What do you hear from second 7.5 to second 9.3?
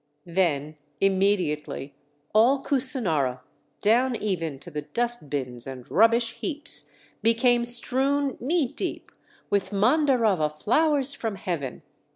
strewn knee deep